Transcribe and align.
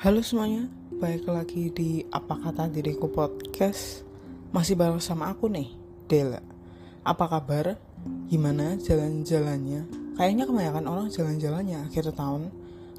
Halo 0.00 0.24
semuanya, 0.24 0.64
balik 0.96 1.28
lagi 1.28 1.68
di 1.76 2.00
Apa 2.08 2.40
Kata 2.40 2.72
Diriku 2.72 3.12
Podcast. 3.12 4.00
Masih 4.48 4.72
bareng 4.72 4.96
sama 4.96 5.28
aku 5.28 5.52
nih, 5.52 5.76
Dela. 6.08 6.40
Apa 7.04 7.28
kabar? 7.28 7.76
Gimana 8.32 8.80
jalan-jalannya? 8.80 9.84
Kayaknya 10.16 10.44
kebanyakan 10.48 10.88
orang 10.88 11.12
jalan-jalannya 11.12 11.84
akhir 11.84 12.16
tahun. 12.16 12.48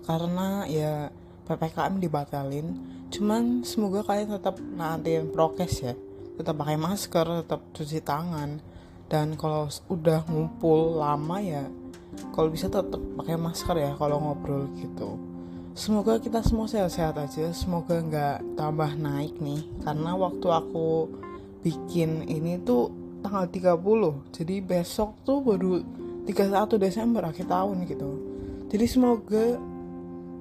Karena 0.05 0.69
ya 0.69 1.09
PPKM 1.49 1.97
dibatalin. 1.97 2.77
Cuman 3.09 3.65
semoga 3.65 4.05
kalian 4.05 4.37
tetap 4.37 4.61
nantiin 4.61 5.33
prokes 5.33 5.81
ya. 5.81 5.97
Tetap 6.37 6.53
pakai 6.53 6.77
masker, 6.77 7.25
tetap 7.41 7.65
cuci 7.73 7.97
tangan. 8.05 8.61
Dan 9.09 9.41
kalau 9.41 9.73
udah 9.89 10.21
ngumpul 10.29 11.01
lama 11.01 11.41
ya 11.41 11.65
Kalau 12.29 12.53
bisa 12.53 12.69
tetap 12.69 13.01
pakai 13.17 13.41
masker 13.41 13.73
ya 13.81 13.91
kalau 13.97 14.21
ngobrol 14.21 14.69
gitu 14.77 15.30
Semoga 15.71 16.19
kita 16.19 16.43
semua 16.43 16.67
sehat-sehat 16.67 17.15
aja. 17.15 17.47
Semoga 17.55 18.03
nggak 18.03 18.59
tambah 18.59 18.91
naik 18.99 19.39
nih. 19.39 19.63
Karena 19.87 20.19
waktu 20.19 20.47
aku 20.51 21.07
bikin 21.63 22.27
ini 22.27 22.59
tuh 22.59 22.91
tanggal 23.21 23.47
30 23.47 24.35
Jadi 24.35 24.55
besok 24.59 25.15
tuh 25.23 25.39
baru 25.39 25.79
31 26.27 26.75
Desember 26.75 27.23
akhir 27.23 27.47
tahun 27.47 27.87
gitu. 27.87 28.11
Jadi 28.67 28.85
semoga 28.87 29.55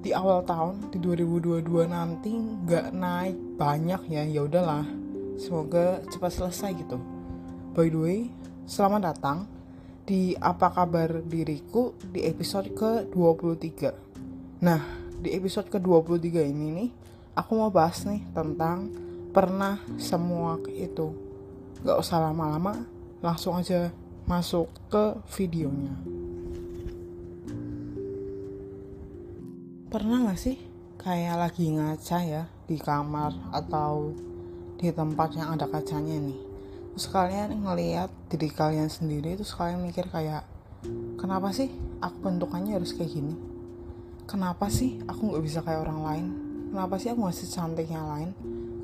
di 0.00 0.10
awal 0.10 0.42
tahun 0.42 0.90
di 0.90 0.98
2022 0.98 1.62
nanti 1.86 2.34
nggak 2.34 2.90
naik 2.90 3.38
banyak 3.54 4.02
ya. 4.10 4.26
Ya 4.26 4.42
udahlah. 4.42 4.82
Semoga 5.38 6.02
cepat 6.10 6.34
selesai 6.34 6.74
gitu. 6.74 6.98
By 7.70 7.86
the 7.86 8.00
way 8.02 8.18
selamat 8.66 9.14
datang 9.14 9.38
di 10.06 10.34
apa 10.38 10.74
kabar 10.74 11.22
diriku 11.22 11.94
di 12.02 12.26
episode 12.26 12.74
ke 12.74 13.06
23 13.14 14.62
nah 14.62 14.99
di 15.20 15.36
episode 15.36 15.68
ke-23 15.68 16.48
ini 16.48 16.66
nih 16.72 16.90
aku 17.36 17.52
mau 17.60 17.68
bahas 17.68 18.08
nih 18.08 18.24
tentang 18.32 18.88
pernah 19.36 19.76
semua 20.00 20.56
itu. 20.72 21.12
Gak 21.84 22.00
usah 22.00 22.24
lama-lama 22.24 22.88
langsung 23.20 23.52
aja 23.60 23.92
masuk 24.24 24.72
ke 24.88 25.20
videonya. 25.36 25.92
Pernah 29.92 30.32
gak 30.32 30.40
sih 30.40 30.56
kayak 30.96 31.36
lagi 31.36 31.68
ngaca 31.68 32.18
ya 32.24 32.48
di 32.64 32.80
kamar 32.80 33.36
atau 33.52 34.16
di 34.80 34.88
tempat 34.88 35.36
yang 35.36 35.52
ada 35.52 35.68
kacanya 35.68 36.16
nih? 36.16 36.40
Terus 36.96 37.06
kalian 37.12 37.60
ngeliat 37.60 38.08
diri 38.32 38.48
kalian 38.48 38.88
sendiri 38.88 39.36
terus 39.36 39.52
kalian 39.52 39.84
mikir 39.84 40.08
kayak 40.08 40.48
kenapa 41.20 41.52
sih 41.52 41.68
aku 42.00 42.24
bentukannya 42.24 42.80
harus 42.80 42.96
kayak 42.96 43.12
gini 43.12 43.49
kenapa 44.30 44.70
sih 44.70 45.02
aku 45.10 45.34
nggak 45.34 45.42
bisa 45.42 45.58
kayak 45.66 45.82
orang 45.82 46.00
lain? 46.06 46.26
Kenapa 46.70 47.02
sih 47.02 47.10
aku 47.10 47.26
nggak 47.26 47.38
secantik 47.42 47.90
yang 47.90 48.06
lain? 48.06 48.30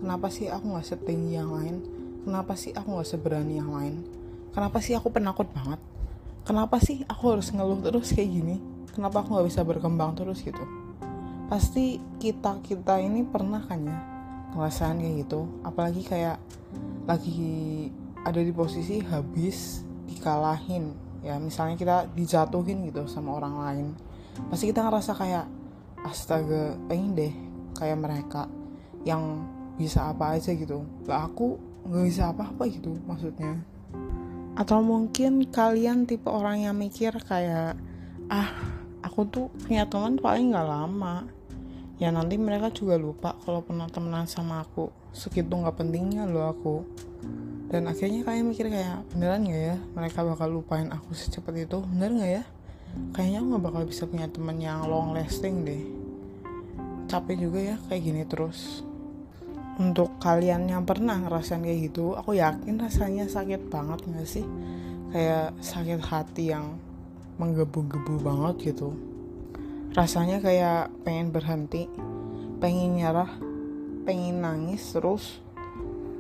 Kenapa 0.03 0.27
sih 0.27 0.51
aku 0.51 0.67
nggak 0.75 0.89
setinggi 0.91 1.33
yang 1.39 1.51
lain? 1.55 1.77
Kenapa 2.27 2.53
sih 2.59 2.75
aku 2.75 2.89
nggak 2.99 3.07
seberani 3.07 3.55
yang 3.63 3.71
lain? 3.71 4.03
Kenapa 4.51 4.83
sih 4.83 4.99
aku 4.99 5.15
penakut 5.15 5.47
banget? 5.55 5.79
Kenapa 6.43 6.83
sih 6.83 7.07
aku 7.07 7.39
harus 7.39 7.55
ngeluh 7.55 7.79
terus 7.79 8.11
kayak 8.11 8.27
gini? 8.27 8.59
Kenapa 8.91 9.23
aku 9.23 9.39
nggak 9.39 9.47
bisa 9.47 9.63
berkembang 9.63 10.19
terus 10.19 10.43
gitu? 10.43 10.67
Pasti 11.47 12.03
kita 12.19 12.59
kita 12.67 12.99
ini 12.99 13.23
pernah 13.23 13.63
kan 13.63 13.87
ya 13.87 13.99
ngerasain 14.59 14.99
kayak 14.99 15.31
gitu. 15.31 15.47
Apalagi 15.63 16.03
kayak 16.03 16.43
lagi 17.07 17.87
ada 18.27 18.43
di 18.43 18.51
posisi 18.51 18.99
habis 18.99 19.87
dikalahin. 20.11 20.91
Ya 21.23 21.39
misalnya 21.39 21.79
kita 21.79 22.11
dijatuhin 22.19 22.83
gitu 22.91 23.07
sama 23.07 23.39
orang 23.39 23.55
lain 23.63 23.89
pasti 24.49 24.71
kita 24.71 24.85
ngerasa 24.85 25.13
kayak 25.17 25.47
astaga 26.07 26.79
pengen 26.87 27.19
deh 27.19 27.35
kayak 27.77 27.99
mereka 27.99 28.47
yang 29.03 29.45
bisa 29.77 30.11
apa 30.11 30.37
aja 30.37 30.51
gitu. 30.55 30.83
Lah 31.05 31.29
aku 31.29 31.61
nggak 31.87 32.05
bisa 32.09 32.33
apa-apa 32.33 32.63
gitu 32.71 32.97
maksudnya. 33.05 33.61
Atau 34.57 34.81
mungkin 34.81 35.45
kalian 35.53 36.09
tipe 36.09 36.27
orang 36.33 36.65
yang 36.65 36.77
mikir 36.77 37.13
kayak 37.23 37.77
ah 38.33 38.51
aku 39.05 39.29
tuh 39.29 39.47
punya 39.63 39.85
teman 39.87 40.17
paling 40.17 40.51
nggak 40.51 40.67
lama. 40.67 41.29
Ya 41.97 42.13
nanti 42.13 42.37
mereka 42.37 42.69
juga 42.73 43.01
lupa 43.01 43.37
kalau 43.45 43.65
pernah 43.65 43.89
temenan 43.89 44.29
sama 44.29 44.65
aku. 44.65 44.93
Segitu 45.13 45.49
nggak 45.53 45.77
pentingnya 45.77 46.25
loh 46.29 46.53
aku. 46.53 46.85
Dan 47.67 47.91
akhirnya 47.91 48.23
kalian 48.23 48.47
mikir 48.47 48.71
kayak 48.71 49.05
beneran 49.11 49.43
nggak 49.45 49.63
ya 49.75 49.77
mereka 49.97 50.23
bakal 50.23 50.49
lupain 50.49 50.89
aku 50.93 51.13
secepat 51.13 51.67
itu? 51.67 51.83
Bener 51.83 52.11
nggak 52.15 52.33
ya 52.43 52.45
kayaknya 53.13 53.43
aku 53.43 53.49
gak 53.57 53.65
bakal 53.65 53.83
bisa 53.89 54.05
punya 54.05 54.27
temen 54.29 54.57
yang 54.61 54.87
long 54.87 55.17
lasting 55.17 55.65
deh. 55.67 55.83
Capek 57.07 57.37
juga 57.39 57.59
ya 57.63 57.77
kayak 57.87 58.03
gini 58.03 58.23
terus. 58.27 58.83
Untuk 59.77 60.17
kalian 60.19 60.67
yang 60.67 60.89
pernah 60.89 61.21
ngerasain 61.21 61.61
kayak 61.61 61.93
gitu 61.93 62.17
aku 62.17 62.41
yakin 62.41 62.81
rasanya 62.81 63.29
sakit 63.29 63.69
banget 63.69 64.05
gak 64.09 64.29
sih? 64.29 64.45
Kayak 65.13 65.55
sakit 65.63 66.01
hati 66.03 66.51
yang 66.53 66.77
menggebu-gebu 67.37 68.21
banget 68.25 68.75
gitu. 68.75 68.97
Rasanya 69.93 70.41
kayak 70.45 70.93
pengen 71.05 71.33
berhenti 71.33 71.89
pengen 72.57 72.97
nyerah 72.97 73.29
pengen 74.09 74.41
nangis 74.41 74.97
terus 74.97 75.45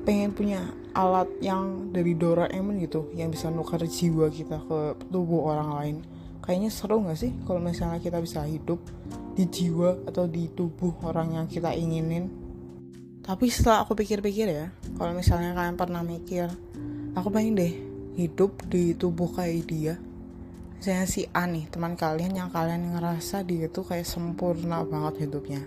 pengen 0.04 0.36
punya 0.36 0.68
alat 0.92 1.28
yang 1.40 1.90
dari 1.90 2.12
Doraemon 2.12 2.76
gitu 2.84 3.08
yang 3.16 3.32
bisa 3.32 3.48
nukar 3.48 3.80
jiwa 3.84 4.28
kita 4.28 4.60
ke 4.64 5.00
tubuh 5.08 5.48
orang 5.48 5.70
lain 5.80 5.96
kayaknya 6.46 6.70
seru 6.70 7.02
gak 7.02 7.18
sih 7.18 7.34
kalau 7.42 7.58
misalnya 7.58 7.98
kita 7.98 8.22
bisa 8.22 8.46
hidup 8.46 8.78
di 9.34 9.44
jiwa 9.50 10.06
atau 10.06 10.30
di 10.30 10.48
tubuh 10.54 10.94
orang 11.02 11.36
yang 11.36 11.46
kita 11.50 11.74
inginin? 11.74 12.30
Tapi 13.26 13.50
setelah 13.50 13.82
aku 13.82 13.98
pikir-pikir 13.98 14.46
ya 14.48 14.70
kalau 14.94 15.10
misalnya 15.12 15.52
kalian 15.52 15.74
pernah 15.74 16.06
mikir 16.06 16.46
aku 17.18 17.28
pengen 17.34 17.58
deh 17.58 17.74
hidup 18.14 18.62
di 18.70 18.94
tubuh 18.94 19.28
kayak 19.34 19.66
dia. 19.66 19.94
Saya 20.78 21.02
si 21.10 21.26
A 21.34 21.50
nih 21.50 21.66
teman 21.66 21.98
kalian 21.98 22.38
yang 22.38 22.48
kalian 22.54 22.94
ngerasa 22.94 23.42
dia 23.42 23.66
tuh 23.66 23.82
kayak 23.82 24.06
sempurna 24.06 24.86
banget 24.86 25.26
hidupnya. 25.26 25.66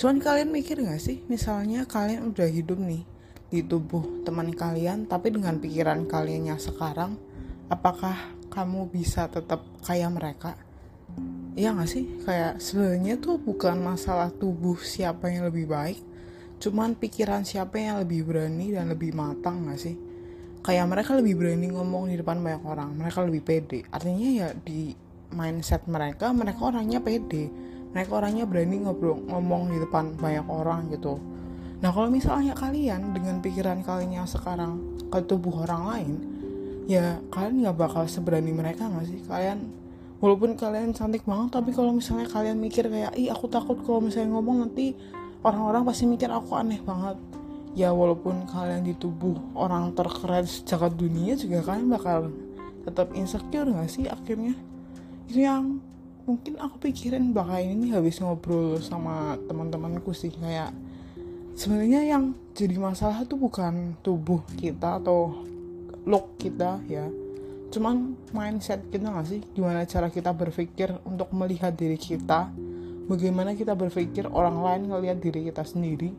Cuman 0.00 0.24
kalian 0.24 0.48
mikir 0.48 0.80
gak 0.80 0.98
sih 0.98 1.20
misalnya 1.28 1.84
kalian 1.84 2.32
udah 2.32 2.48
hidup 2.48 2.80
nih 2.80 3.04
di 3.52 3.60
tubuh 3.60 4.24
teman 4.24 4.48
kalian 4.56 5.04
tapi 5.04 5.28
dengan 5.28 5.60
pikiran 5.60 6.08
kalian 6.08 6.56
yang 6.56 6.60
sekarang 6.60 7.20
apakah 7.68 8.16
kamu 8.52 8.92
bisa 8.92 9.32
tetap 9.32 9.64
kayak 9.80 10.12
mereka 10.12 10.52
Iya 11.52 11.76
gak 11.76 11.88
sih? 11.88 12.08
Kayak 12.24 12.64
sebenarnya 12.64 13.20
tuh 13.20 13.36
bukan 13.36 13.76
masalah 13.80 14.32
tubuh 14.32 14.80
siapa 14.80 15.28
yang 15.28 15.48
lebih 15.48 15.68
baik 15.68 16.00
Cuman 16.60 16.96
pikiran 16.96 17.44
siapa 17.44 17.76
yang 17.76 18.00
lebih 18.00 18.24
berani 18.24 18.72
dan 18.72 18.88
lebih 18.88 19.12
matang 19.12 19.68
gak 19.68 19.80
sih? 19.80 19.96
Kayak 20.64 20.86
mereka 20.88 21.18
lebih 21.18 21.36
berani 21.36 21.68
ngomong 21.68 22.08
di 22.08 22.16
depan 22.16 22.40
banyak 22.40 22.64
orang 22.64 22.90
Mereka 22.96 23.18
lebih 23.28 23.42
pede 23.44 23.80
Artinya 23.92 24.28
ya 24.32 24.48
di 24.56 24.96
mindset 25.36 25.84
mereka 25.84 26.32
Mereka 26.32 26.60
orangnya 26.60 27.04
pede 27.04 27.52
Mereka 27.92 28.12
orangnya 28.16 28.48
berani 28.48 28.80
ngobrol 28.80 29.20
ngomong 29.28 29.68
di 29.68 29.78
depan 29.82 30.16
banyak 30.16 30.48
orang 30.48 30.88
gitu 30.88 31.20
Nah 31.82 31.90
kalau 31.90 32.08
misalnya 32.08 32.54
kalian 32.54 33.10
dengan 33.10 33.42
pikiran 33.42 33.82
kalian 33.82 34.22
yang 34.22 34.28
sekarang 34.30 35.02
ke 35.10 35.18
tubuh 35.26 35.66
orang 35.66 35.82
lain 35.90 36.14
ya 36.86 37.22
kalian 37.30 37.62
nggak 37.66 37.76
bakal 37.78 38.04
seberani 38.06 38.50
mereka 38.50 38.88
nggak 38.88 39.06
sih? 39.06 39.20
Kalian 39.26 39.70
walaupun 40.22 40.54
kalian 40.54 40.94
cantik 40.94 41.26
banget 41.26 41.58
tapi 41.58 41.74
kalau 41.74 41.90
misalnya 41.90 42.30
kalian 42.30 42.58
mikir 42.62 42.86
kayak 42.86 43.12
ih 43.18 43.30
aku 43.30 43.50
takut 43.50 43.78
kalau 43.82 43.98
misalnya 43.98 44.38
ngomong 44.38 44.66
nanti 44.66 44.94
orang-orang 45.42 45.82
pasti 45.82 46.06
mikir 46.06 46.30
aku 46.30 46.54
aneh 46.54 46.78
banget. 46.82 47.18
Ya 47.72 47.88
walaupun 47.90 48.44
kalian 48.46 48.84
di 48.84 48.92
tubuh 48.92 49.34
orang 49.56 49.96
terkeren 49.96 50.44
sejagat 50.44 50.92
dunia 50.94 51.34
juga 51.34 51.64
kalian 51.64 51.88
bakal 51.88 52.18
tetap 52.84 53.10
insecure 53.16 53.66
nggak 53.66 53.88
sih 53.88 54.04
akhirnya? 54.06 54.54
Itu 55.26 55.40
yang 55.40 55.80
mungkin 56.22 56.60
aku 56.62 56.86
pikirin 56.86 57.34
bakal 57.34 57.58
ini 57.58 57.90
habis 57.90 58.22
ngobrol 58.22 58.78
sama 58.78 59.34
teman-temanku 59.50 60.14
sih 60.14 60.30
kayak 60.30 60.70
sebenarnya 61.58 62.06
yang 62.06 62.36
jadi 62.54 62.76
masalah 62.78 63.24
tuh 63.26 63.40
bukan 63.40 63.96
tubuh 64.04 64.44
kita 64.54 65.02
atau 65.02 65.42
look 66.06 66.38
kita 66.38 66.82
ya. 66.90 67.06
Cuman 67.72 68.12
mindset 68.36 68.84
kita 68.92 69.08
gak 69.08 69.28
sih? 69.28 69.40
Gimana 69.56 69.88
cara 69.88 70.12
kita 70.12 70.36
berpikir 70.36 70.92
untuk 71.08 71.32
melihat 71.32 71.72
diri 71.72 71.96
kita? 71.96 72.52
Bagaimana 73.08 73.56
kita 73.56 73.72
berpikir 73.72 74.28
orang 74.28 74.60
lain 74.60 74.82
ngelihat 74.92 75.18
diri 75.24 75.48
kita 75.48 75.64
sendiri? 75.64 76.12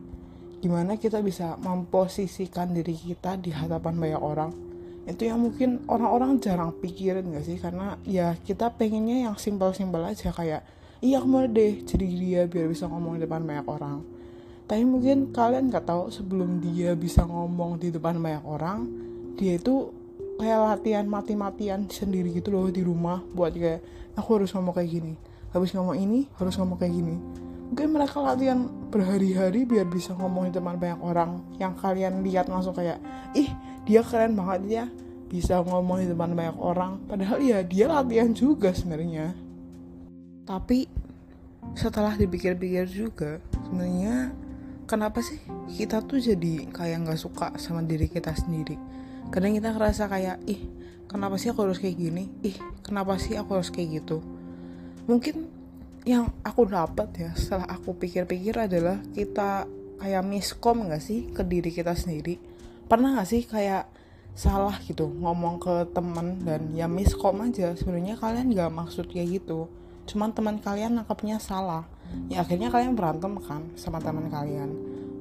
Gimana 0.58 0.98
kita 0.98 1.22
bisa 1.22 1.54
memposisikan 1.62 2.74
diri 2.74 2.96
kita 2.98 3.38
di 3.38 3.54
hadapan 3.54 3.94
banyak 3.94 4.22
orang? 4.22 4.50
Itu 5.06 5.28
yang 5.28 5.46
mungkin 5.46 5.84
orang-orang 5.86 6.42
jarang 6.42 6.74
pikirin 6.74 7.30
gak 7.30 7.46
sih? 7.46 7.62
Karena 7.62 7.94
ya 8.02 8.34
kita 8.34 8.74
pengennya 8.74 9.30
yang 9.30 9.36
simpel-simpel 9.38 10.02
aja 10.02 10.34
kayak 10.34 10.66
iya 11.04 11.20
aku 11.20 11.44
deh 11.52 11.84
jadi 11.84 12.06
dia 12.08 12.42
biar 12.48 12.66
bisa 12.66 12.88
ngomong 12.90 13.20
di 13.20 13.30
depan 13.30 13.46
banyak 13.46 13.66
orang. 13.68 14.02
Tapi 14.64 14.82
mungkin 14.82 15.30
kalian 15.30 15.70
gak 15.70 15.86
tahu 15.86 16.10
sebelum 16.10 16.58
dia 16.58 16.98
bisa 16.98 17.22
ngomong 17.22 17.78
di 17.78 17.94
depan 17.94 18.18
banyak 18.18 18.42
orang 18.42 19.03
dia 19.34 19.58
itu 19.58 19.90
kayak 20.38 20.60
latihan 20.74 21.06
mati-matian 21.06 21.86
sendiri 21.86 22.34
gitu 22.34 22.50
loh 22.50 22.70
di 22.70 22.82
rumah 22.82 23.22
buat 23.34 23.54
kayak 23.54 23.82
aku 24.18 24.42
harus 24.42 24.50
ngomong 24.54 24.74
kayak 24.74 24.90
gini 24.90 25.14
habis 25.54 25.70
ngomong 25.70 25.94
ini 25.94 26.26
harus 26.34 26.58
ngomong 26.58 26.76
kayak 26.82 26.98
gini. 26.98 27.16
Mungkin 27.70 27.94
mereka 27.94 28.18
latihan 28.18 28.66
berhari-hari 28.90 29.62
biar 29.62 29.86
bisa 29.86 30.12
ngomong 30.18 30.50
di 30.50 30.52
depan 30.58 30.76
banyak 30.76 31.00
orang 31.00 31.46
yang 31.62 31.78
kalian 31.78 32.26
lihat 32.26 32.50
langsung 32.50 32.74
kayak 32.74 32.98
ih 33.38 33.48
dia 33.86 34.02
keren 34.02 34.34
banget 34.34 34.62
ya 34.66 34.84
bisa 35.30 35.62
ngomong 35.62 36.02
di 36.02 36.10
depan 36.10 36.34
banyak 36.34 36.58
orang. 36.58 36.98
Padahal 37.06 37.38
ya 37.38 37.62
dia 37.62 37.86
latihan 37.86 38.34
juga 38.34 38.74
sebenarnya. 38.74 39.30
Tapi 40.44 40.90
setelah 41.78 42.18
dipikir-pikir 42.18 42.90
juga 42.90 43.38
sebenarnya 43.64 44.34
kenapa 44.84 45.22
sih 45.22 45.38
kita 45.78 46.02
tuh 46.04 46.20
jadi 46.20 46.68
kayak 46.68 47.08
nggak 47.08 47.18
suka 47.18 47.54
sama 47.56 47.80
diri 47.80 48.10
kita 48.10 48.36
sendiri 48.36 48.76
kadang 49.30 49.52
kita 49.56 49.72
ngerasa 49.72 50.10
kayak 50.10 50.36
ih 50.48 50.60
kenapa 51.08 51.38
sih 51.38 51.54
aku 51.54 51.70
harus 51.70 51.78
kayak 51.78 51.96
gini? 51.96 52.26
Ih 52.42 52.56
kenapa 52.82 53.16
sih 53.22 53.38
aku 53.38 53.60
harus 53.60 53.70
kayak 53.70 54.02
gitu? 54.02 54.18
Mungkin 55.06 55.46
yang 56.04 56.28
aku 56.44 56.68
dapat 56.68 57.08
ya 57.16 57.30
setelah 57.32 57.64
aku 57.70 57.96
pikir-pikir 57.96 58.58
adalah 58.58 59.00
kita 59.14 59.64
kayak 60.02 60.24
miskom 60.26 60.84
gak 60.90 61.00
sih 61.00 61.32
ke 61.32 61.46
diri 61.46 61.70
kita 61.72 61.96
sendiri? 61.96 62.36
Pernah 62.90 63.20
gak 63.22 63.28
sih 63.30 63.46
kayak 63.46 63.88
salah 64.34 64.74
gitu 64.82 65.06
ngomong 65.06 65.62
ke 65.62 65.94
temen 65.94 66.42
dan 66.42 66.74
ya 66.74 66.90
miskom 66.90 67.38
aja 67.46 67.72
sebenarnya 67.78 68.18
kalian 68.18 68.52
gak 68.52 68.74
maksud 68.74 69.08
kayak 69.08 69.40
gitu. 69.40 69.70
Cuman 70.04 70.34
teman 70.36 70.60
kalian 70.60 71.00
nangkapnya 71.00 71.40
salah. 71.40 71.88
Ya 72.28 72.44
akhirnya 72.44 72.68
kalian 72.68 72.92
berantem 72.92 73.40
kan 73.40 73.64
sama 73.80 74.02
teman 74.02 74.28
kalian. 74.28 74.68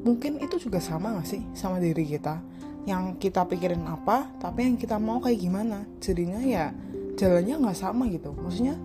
Mungkin 0.04 0.44
itu 0.44 0.60
juga 0.60 0.84
sama 0.84 1.16
gak 1.22 1.28
sih 1.32 1.42
sama 1.56 1.80
diri 1.80 2.04
kita 2.04 2.44
yang 2.83 3.15
kita 3.15 3.47
pikirin 3.47 3.88
apa 3.88 4.27
tapi 4.44 4.68
yang 4.68 4.75
kita 4.75 5.00
mau 5.00 5.24
kayak 5.24 5.39
gimana. 5.39 5.88
Jadinya 6.03 6.39
ya 6.44 6.75
jalannya 7.15 7.56
nggak 7.63 7.77
sama 7.80 8.09
gitu. 8.12 8.35
Maksudnya 8.35 8.75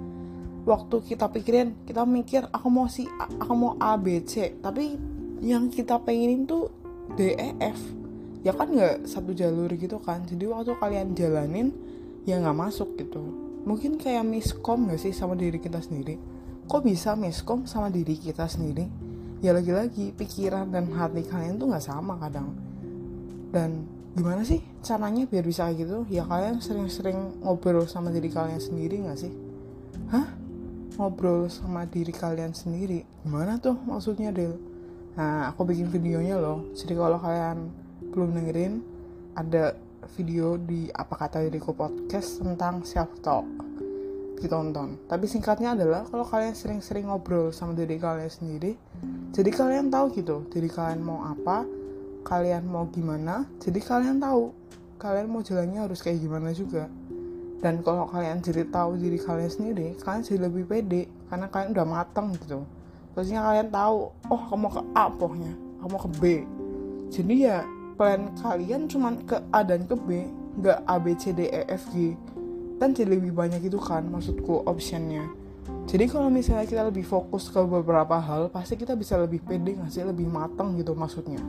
waktu 0.69 0.97
kita 1.03 1.27
pikirin 1.33 1.75
kita 1.89 2.07
mikir 2.07 2.47
aku 2.53 2.69
mau 2.71 2.87
si 2.87 3.09
aku 3.19 3.53
mau 3.55 3.73
A 3.83 3.99
B 3.99 4.23
C. 4.23 4.55
Tapi 4.63 4.95
yang 5.43 5.71
kita 5.71 5.99
pengenin 6.03 6.47
tuh 6.47 6.71
D 7.19 7.35
E 7.35 7.59
F. 7.59 7.79
Ya 8.47 8.55
kan 8.55 8.71
nggak 8.71 9.11
satu 9.11 9.35
jalur 9.35 9.73
gitu 9.75 9.99
kan. 9.99 10.23
Jadi 10.27 10.47
waktu 10.47 10.79
kalian 10.79 11.19
jalanin 11.19 11.75
ya 12.23 12.39
nggak 12.39 12.55
masuk 12.55 12.95
gitu. 12.95 13.23
Mungkin 13.67 13.99
kayak 13.99 14.25
miskom 14.25 14.89
gak 14.89 15.03
sih 15.03 15.13
sama 15.13 15.37
diri 15.37 15.61
kita 15.61 15.83
sendiri? 15.83 16.17
Kok 16.71 16.87
bisa 16.87 17.13
miskom 17.19 17.69
sama 17.69 17.93
diri 17.93 18.17
kita 18.17 18.49
sendiri? 18.49 18.89
Ya 19.45 19.53
lagi-lagi 19.53 20.15
pikiran 20.17 20.73
dan 20.73 20.89
hati 20.95 21.27
kalian 21.27 21.61
tuh 21.61 21.69
nggak 21.69 21.85
sama 21.85 22.17
kadang 22.17 22.55
dan 23.55 23.87
gimana 24.17 24.43
sih 24.43 24.61
caranya 24.83 25.25
biar 25.29 25.45
bisa 25.45 25.69
kayak 25.69 25.79
gitu? 25.85 25.99
Ya 26.11 26.25
kalian 26.27 26.59
sering-sering 26.59 27.43
ngobrol 27.45 27.87
sama 27.87 28.11
diri 28.11 28.29
kalian 28.33 28.61
sendiri 28.61 29.05
nggak 29.05 29.19
sih? 29.19 29.33
Hah? 30.13 30.29
Ngobrol 30.99 31.47
sama 31.47 31.87
diri 31.87 32.11
kalian 32.11 32.53
sendiri? 32.53 33.07
Gimana 33.23 33.61
tuh 33.63 33.77
maksudnya 33.87 34.35
Del 34.35 34.57
nah 35.19 35.51
aku 35.51 35.67
bikin 35.67 35.91
videonya 35.91 36.39
loh. 36.39 36.71
Jadi 36.79 36.95
kalau 36.95 37.19
kalian 37.19 37.75
belum 38.15 38.39
dengerin 38.39 38.75
ada 39.35 39.75
video 40.15 40.55
di 40.55 40.87
apa 40.95 41.19
kata 41.19 41.43
diriku 41.43 41.75
podcast 41.75 42.39
tentang 42.39 42.87
self 42.87 43.11
talk 43.19 43.43
ditonton. 44.39 44.95
Tapi 45.11 45.27
singkatnya 45.27 45.75
adalah 45.75 46.07
kalau 46.07 46.23
kalian 46.23 46.55
sering-sering 46.55 47.11
ngobrol 47.11 47.51
sama 47.51 47.75
diri 47.75 47.99
kalian 47.99 48.31
sendiri 48.31 48.79
jadi 49.33 49.51
kalian 49.55 49.87
tahu 49.93 50.11
gitu 50.19 50.47
diri 50.51 50.67
kalian 50.67 51.05
mau 51.05 51.23
apa 51.23 51.63
kalian 52.29 52.69
mau 52.69 52.85
gimana 52.93 53.49
jadi 53.57 53.81
kalian 53.81 54.21
tahu 54.21 54.53
kalian 54.99 55.31
mau 55.31 55.41
jalannya 55.41 55.87
harus 55.87 56.03
kayak 56.03 56.19
gimana 56.21 56.51
juga. 56.51 56.91
Dan 57.59 57.83
kalau 57.83 58.07
kalian 58.07 58.39
jadi 58.39 58.71
tahu 58.71 58.99
diri 59.03 59.19
kalian 59.19 59.51
sendiri 59.51 59.89
kalian 59.99 60.23
jadi 60.23 60.39
lebih 60.47 60.65
pede 60.67 61.11
karena 61.27 61.47
kalian 61.51 61.71
udah 61.75 61.87
matang 61.87 62.35
gitu. 62.39 62.63
Terusnya 63.15 63.43
kalian 63.43 63.71
tahu 63.71 64.15
oh 64.15 64.43
kamu 64.51 64.69
ke 64.71 64.83
A 64.95 65.05
pokoknya 65.11 65.53
kamu 65.83 65.97
ke 65.97 66.09
B. 66.19 66.23
Jadi 67.09 67.35
ya 67.49 67.67
plan 67.99 68.31
kalian 68.39 68.87
cuman 68.87 69.23
ke 69.27 69.43
A 69.51 69.67
dan 69.67 69.87
ke 69.91 69.95
B 69.99 70.27
nggak 70.59 70.79
A 70.87 70.95
B 71.03 71.15
C 71.19 71.35
D 71.35 71.51
E 71.51 71.63
F 71.67 71.91
G. 71.91 72.15
Kan 72.79 72.95
jadi 72.95 73.19
lebih 73.19 73.35
banyak 73.35 73.59
itu 73.67 73.79
kan 73.83 74.07
maksudku 74.07 74.63
optionnya. 74.67 75.27
Jadi 75.89 76.05
kalau 76.07 76.31
misalnya 76.31 76.69
kita 76.69 76.87
lebih 76.87 77.03
fokus 77.03 77.51
ke 77.51 77.59
beberapa 77.59 78.23
hal 78.23 78.55
pasti 78.55 78.79
kita 78.79 78.95
bisa 78.95 79.19
lebih 79.19 79.43
pede 79.43 79.75
ngasih 79.83 80.07
lebih 80.07 80.31
matang 80.31 80.79
gitu 80.79 80.93
maksudnya 80.95 81.41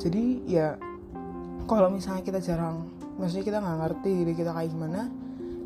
jadi 0.00 0.24
ya 0.48 0.68
kalau 1.68 1.92
misalnya 1.92 2.24
kita 2.24 2.40
jarang 2.40 2.88
maksudnya 3.20 3.44
kita 3.44 3.58
nggak 3.60 3.78
ngerti 3.84 4.10
diri 4.24 4.32
kita 4.32 4.50
kayak 4.56 4.72
gimana 4.72 5.12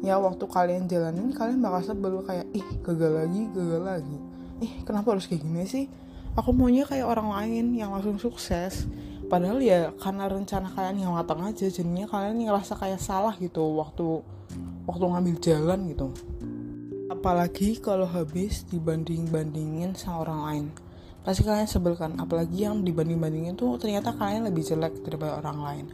ya 0.04 0.20
waktu 0.20 0.44
kalian 0.44 0.84
jalanin 0.90 1.32
kalian 1.32 1.64
bakal 1.64 1.80
sebel 1.94 2.20
kayak 2.26 2.44
ih 2.52 2.66
gagal 2.84 3.24
lagi 3.24 3.42
gagal 3.56 3.82
lagi. 3.82 4.16
Ih 4.60 4.72
kenapa 4.84 5.16
harus 5.16 5.24
kayak 5.24 5.40
gini 5.40 5.64
sih? 5.64 5.84
Aku 6.36 6.52
maunya 6.52 6.84
kayak 6.84 7.08
orang 7.08 7.32
lain 7.32 7.72
yang 7.72 7.94
langsung 7.94 8.20
sukses. 8.20 8.84
Padahal 9.32 9.64
ya 9.64 9.96
karena 9.96 10.28
rencana 10.28 10.68
kalian 10.76 11.08
yang 11.08 11.16
matang 11.16 11.40
aja 11.40 11.72
jadinya 11.72 12.04
kalian 12.04 12.36
ngerasa 12.36 12.76
kayak 12.76 13.00
salah 13.00 13.32
gitu 13.40 13.64
waktu 13.80 14.20
waktu 14.84 15.04
ngambil 15.08 15.36
jalan 15.40 15.80
gitu. 15.88 16.08
Apalagi 17.08 17.80
kalau 17.80 18.04
habis 18.04 18.68
dibanding 18.68 19.32
bandingin 19.32 19.96
sama 19.96 20.28
orang 20.28 20.40
lain 20.44 20.66
pasti 21.24 21.40
kalian 21.40 21.64
sebel 21.64 21.96
kan 21.96 22.12
apalagi 22.20 22.68
yang 22.68 22.84
dibanding 22.84 23.16
bandingin 23.16 23.56
tuh 23.56 23.80
ternyata 23.80 24.12
kalian 24.12 24.44
lebih 24.44 24.60
jelek 24.60 25.00
daripada 25.00 25.40
orang 25.40 25.58
lain. 25.64 25.86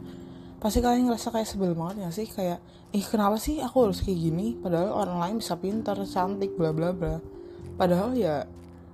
Pasti 0.61 0.77
kalian 0.83 1.09
ngerasa 1.09 1.33
kayak 1.33 1.47
sebel 1.49 1.73
banget 1.73 2.05
ya 2.05 2.09
sih? 2.13 2.27
Kayak 2.29 2.61
ih 2.93 3.01
kenapa 3.01 3.39
sih 3.41 3.63
aku 3.63 3.89
harus 3.89 4.03
kayak 4.03 4.19
gini? 4.19 4.59
Padahal 4.59 4.93
orang 4.93 5.17
lain 5.17 5.35
bisa 5.41 5.57
pintar 5.57 5.97
cantik 6.05 6.53
bla 6.53 6.69
bla 6.69 6.93
bla. 6.93 7.17
Padahal 7.79 8.13
ya 8.13 8.45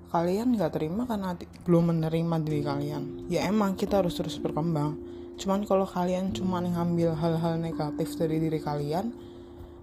kalian 0.08 0.56
nggak 0.56 0.80
terima 0.80 1.04
karena 1.04 1.36
belum 1.68 1.84
menerima 1.92 2.36
diri 2.46 2.62
kalian. 2.64 3.04
Ya 3.28 3.44
emang 3.50 3.76
kita 3.76 4.00
harus 4.00 4.16
terus 4.16 4.40
berkembang. 4.40 4.96
Cuman 5.36 5.68
kalau 5.68 5.84
kalian 5.84 6.32
cuma 6.32 6.64
ngambil 6.64 7.20
hal-hal 7.20 7.60
negatif 7.60 8.16
dari 8.16 8.40
diri 8.40 8.64
kalian 8.64 9.12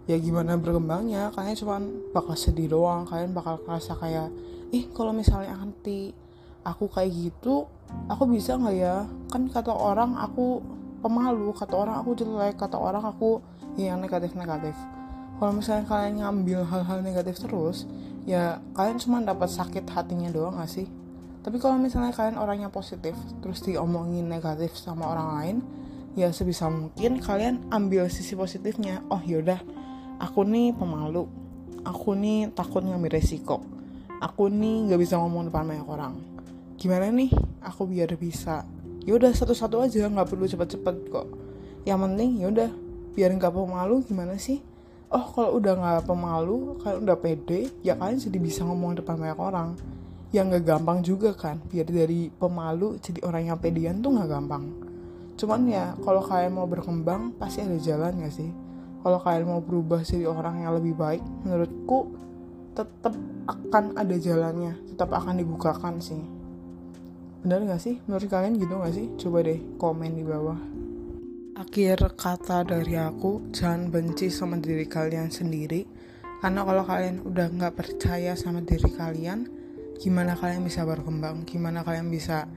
ya 0.09 0.17
gimana 0.17 0.56
berkembangnya? 0.56 1.37
Kalian 1.37 1.56
cuma 1.59 1.77
bakal 2.17 2.33
sedih 2.39 2.73
doang. 2.73 3.05
Kalian 3.05 3.37
bakal 3.37 3.61
ngerasa 3.61 3.93
kayak 4.01 4.33
ih 4.73 4.89
kalau 4.97 5.12
misalnya 5.12 5.53
nanti 5.61 6.24
aku 6.65 6.91
kayak 6.91 7.13
gitu 7.13 7.69
aku 8.09 8.25
bisa 8.29 8.57
nggak 8.59 8.77
ya? 8.77 9.05
Kan 9.31 9.53
kata 9.53 9.71
orang 9.71 10.19
aku 10.19 10.65
pemalu 11.05 11.53
kata 11.53 11.75
orang 11.77 12.01
aku 12.01 12.17
jelek 12.17 12.57
kata 12.57 12.81
orang 12.81 13.05
aku 13.05 13.45
yang 13.77 14.01
negatif-negatif 14.01 14.73
kalau 15.37 15.61
misalnya 15.61 15.85
kalian 15.91 16.23
ngambil 16.23 16.63
hal-hal 16.63 16.99
negatif 17.03 17.43
terus 17.43 17.91
ya 18.25 18.63
kalian 18.73 19.03
cuma 19.03 19.19
dapat 19.21 19.51
sakit 19.51 19.85
hatinya 19.91 20.31
doang 20.31 20.56
gak 20.56 20.71
sih? 20.71 20.89
Tapi 21.44 21.61
kalau 21.61 21.77
misalnya 21.77 22.17
kalian 22.17 22.41
orangnya 22.41 22.73
positif 22.73 23.13
terus 23.44 23.61
diomongin 23.61 24.25
negatif 24.25 24.73
sama 24.81 25.13
orang 25.13 25.29
lain 25.37 25.56
ya 26.17 26.33
sebisa 26.33 26.73
mungkin 26.73 27.21
kalian 27.21 27.69
ambil 27.69 28.09
sisi 28.09 28.33
positifnya. 28.33 29.05
Oh 29.13 29.21
yaudah 29.21 29.61
aku 30.23 30.47
nih 30.47 30.73
pemalu 30.73 31.27
aku 31.85 32.17
nih 32.17 32.55
takut 32.55 32.81
ngambil 32.81 33.19
resiko 33.19 33.61
aku 34.23 34.49
nih 34.49 34.89
nggak 34.89 35.01
bisa 35.03 35.21
ngomong 35.21 35.53
depan 35.53 35.69
banyak 35.69 35.85
orang 35.85 36.15
gimana 36.84 37.08
nih? 37.08 37.32
Aku 37.64 37.88
biar 37.88 38.12
bisa. 38.20 38.69
Ya 39.08 39.17
udah 39.17 39.32
satu-satu 39.32 39.81
aja 39.81 40.05
nggak 40.05 40.29
perlu 40.29 40.44
cepet-cepet 40.44 41.08
kok. 41.08 41.32
Yang 41.88 41.98
penting 42.05 42.31
ya 42.44 42.46
udah 42.53 42.70
biar 43.17 43.32
nggak 43.41 43.56
pemalu 43.56 44.05
gimana 44.05 44.36
sih? 44.36 44.60
Oh 45.08 45.24
kalau 45.32 45.56
udah 45.56 45.81
nggak 45.81 46.05
pemalu 46.05 46.76
kalian 46.84 47.08
udah 47.08 47.17
pede 47.17 47.72
ya 47.81 47.96
kalian 47.96 48.20
jadi 48.20 48.36
bisa 48.36 48.69
ngomong 48.69 49.00
depan 49.00 49.17
banyak 49.17 49.41
orang. 49.41 49.81
Yang 50.29 50.44
nggak 50.53 50.64
gampang 50.69 50.98
juga 51.00 51.32
kan 51.32 51.56
biar 51.72 51.88
dari 51.88 52.29
pemalu 52.29 53.00
jadi 53.00 53.24
orang 53.24 53.48
yang 53.48 53.56
pedean 53.56 54.05
tuh 54.05 54.20
nggak 54.20 54.29
gampang. 54.29 54.64
Cuman 55.41 55.64
ya 55.64 55.96
kalau 56.05 56.20
kalian 56.20 56.53
mau 56.53 56.69
berkembang 56.69 57.32
pasti 57.41 57.64
ada 57.64 57.81
jalan 57.81 58.22
gak 58.22 58.34
sih? 58.36 58.53
Kalau 59.00 59.19
kalian 59.24 59.48
mau 59.48 59.60
berubah 59.64 60.05
jadi 60.05 60.29
orang 60.29 60.69
yang 60.69 60.76
lebih 60.76 60.93
baik 61.00 61.24
menurutku 61.48 62.12
tetap 62.76 63.14
akan 63.48 63.96
ada 63.96 64.17
jalannya 64.19 64.74
tetap 64.91 65.14
akan 65.14 65.38
dibukakan 65.38 66.03
sih 66.03 66.33
Bener 67.44 67.60
gak 67.69 67.84
sih? 67.84 68.01
Menurut 68.08 68.24
kalian 68.32 68.56
gitu 68.56 68.81
gak 68.81 68.96
sih? 68.96 69.06
Coba 69.20 69.44
deh 69.44 69.60
komen 69.77 70.17
di 70.17 70.24
bawah. 70.24 70.56
Akhir 71.60 72.01
kata 72.17 72.65
dari 72.65 72.96
aku, 72.96 73.53
jangan 73.53 73.93
benci 73.93 74.32
sama 74.32 74.56
diri 74.56 74.89
kalian 74.89 75.29
sendiri. 75.29 75.84
Karena 76.41 76.65
kalau 76.65 76.89
kalian 76.89 77.20
udah 77.20 77.53
gak 77.53 77.77
percaya 77.77 78.32
sama 78.32 78.65
diri 78.65 78.89
kalian, 78.89 79.44
gimana 80.01 80.32
kalian 80.41 80.65
bisa 80.65 80.89
berkembang? 80.89 81.44
Gimana 81.44 81.84
kalian 81.84 82.08
bisa 82.08 82.48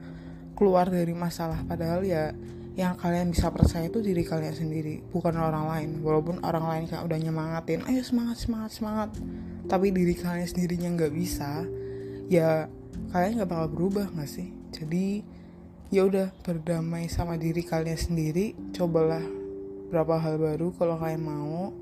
keluar 0.56 0.88
dari 0.88 1.12
masalah? 1.12 1.60
Padahal 1.68 2.00
ya 2.08 2.32
yang 2.72 2.96
kalian 2.96 3.28
bisa 3.28 3.52
percaya 3.52 3.92
itu 3.92 4.00
diri 4.00 4.24
kalian 4.24 4.56
sendiri, 4.56 5.04
bukan 5.12 5.36
orang 5.36 5.68
lain. 5.68 5.90
Walaupun 6.00 6.40
orang 6.40 6.64
lain 6.64 6.84
kayak 6.88 7.04
udah 7.04 7.18
nyemangatin, 7.20 7.84
ayo 7.84 8.00
semangat, 8.00 8.40
semangat, 8.40 8.72
semangat. 8.72 9.10
Tapi 9.68 9.92
diri 9.92 10.16
kalian 10.16 10.48
sendirinya 10.48 10.96
nggak 10.96 11.12
bisa, 11.12 11.60
ya 12.32 12.72
kalian 13.12 13.36
nggak 13.36 13.50
bakal 13.52 13.68
berubah 13.68 14.08
nggak 14.16 14.32
sih? 14.32 14.57
Jadi 14.70 15.22
ya 15.88 16.04
udah 16.04 16.32
berdamai 16.44 17.08
sama 17.08 17.40
diri 17.40 17.64
kalian 17.64 17.96
sendiri. 17.98 18.52
Cobalah 18.76 19.24
berapa 19.88 20.20
hal 20.20 20.36
baru 20.36 20.72
kalau 20.76 20.96
kalian 21.00 21.24
mau. 21.24 21.72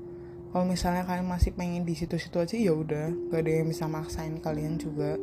Kalau 0.51 0.63
misalnya 0.63 1.03
kalian 1.03 1.27
masih 1.27 1.51
pengen 1.53 1.83
di 1.83 1.93
situ-situ 1.93 2.39
aja 2.39 2.55
ya 2.55 2.73
udah. 2.73 3.11
Gak 3.29 3.41
ada 3.43 3.51
yang 3.51 3.67
bisa 3.67 3.85
maksain 3.85 4.39
kalian 4.39 4.79
juga. 4.79 5.19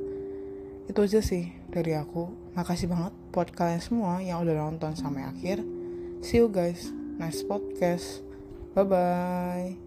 Itu 0.85 1.01
aja 1.09 1.25
sih 1.25 1.49
dari 1.73 1.97
aku. 1.97 2.29
Makasih 2.53 2.93
banget 2.93 3.13
buat 3.33 3.49
kalian 3.51 3.81
semua 3.81 4.21
yang 4.21 4.45
udah 4.45 4.69
nonton 4.69 4.93
sampai 4.95 5.25
akhir. 5.25 5.65
See 6.21 6.45
you 6.45 6.53
guys. 6.53 6.93
Next 7.17 7.49
podcast. 7.49 8.21
Bye 8.75 8.85
bye 8.85 9.84